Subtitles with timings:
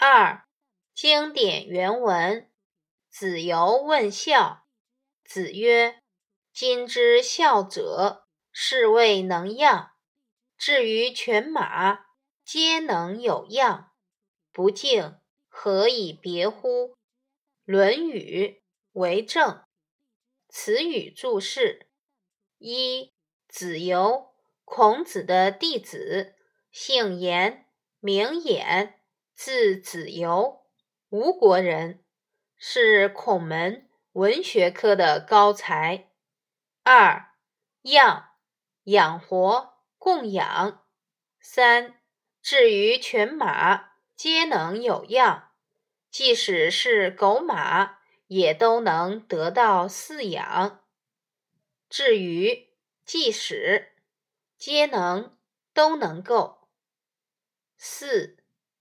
[0.00, 0.46] 二、
[0.94, 2.48] 经典原文：
[3.10, 4.64] 子游问孝，
[5.24, 6.00] 子曰
[6.54, 9.90] ：“今之孝者，是谓能养。
[10.56, 12.06] 至于犬马，
[12.44, 13.90] 皆能有样。
[14.52, 16.68] 不敬，何以别乎？”
[17.64, 18.62] 《论语·
[18.92, 19.50] 为政》。
[20.48, 21.88] 词语注释：
[22.58, 23.12] 一、
[23.48, 24.32] 子游，
[24.64, 26.36] 孔子的弟子，
[26.70, 27.66] 姓颜，
[27.98, 28.97] 名衍。
[29.38, 30.66] 字子游，
[31.10, 32.02] 吴国人，
[32.56, 36.10] 是孔门文学科的高才。
[36.82, 37.36] 二
[37.82, 38.30] 养
[38.82, 40.84] 养活供养。
[41.38, 42.00] 三
[42.42, 45.52] 至于犬马，皆能有样，
[46.10, 50.84] 即使是狗马，也都能得到饲养。
[51.88, 52.70] 至于
[53.04, 53.92] 即使，
[54.56, 55.38] 皆能
[55.72, 56.68] 都能够。
[57.76, 58.34] 四。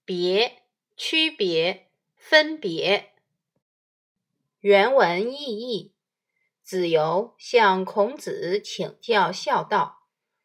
[0.07, 0.63] 别，
[0.95, 3.11] 区别，分别。
[4.61, 5.93] 原文意义：
[6.63, 10.03] 子游向孔子请教孝道。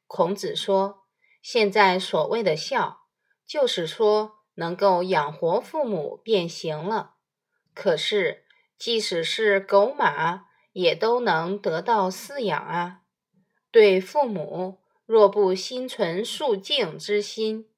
[0.09, 1.05] 孔子说
[1.41, 3.03] ：“现在所谓的孝，
[3.47, 7.15] 就是说能够养活父母便行了。
[7.73, 8.45] 可是，
[8.77, 13.03] 即使是狗马，也都能得到饲养啊。
[13.71, 17.69] 对父母，若不心存肃敬之心。”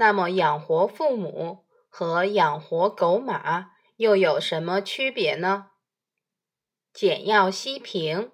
[0.00, 5.72] 那么，养活父母和养活狗马又有什么区别呢？
[6.92, 8.30] 简要析评：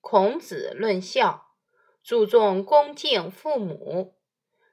[0.00, 1.56] 孔子论孝，
[2.04, 4.14] 注重恭敬父母，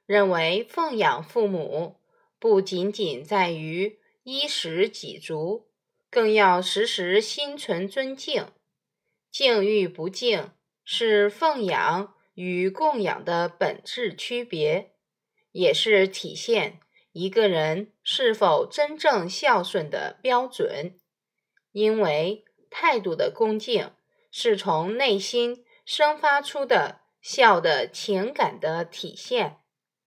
[0.06, 1.96] 认为奉养父母
[2.38, 5.68] 不仅仅在于衣食给足，
[6.08, 8.46] 更要时时心存尊敬。
[9.32, 10.52] 敬与不敬
[10.84, 14.94] 是奉养与供养的本质区别。
[15.52, 16.80] 也是体现
[17.12, 20.98] 一个人是否真正孝顺的标准，
[21.72, 23.92] 因为态度的恭敬
[24.30, 29.58] 是从内心生发出的孝的情感的体现。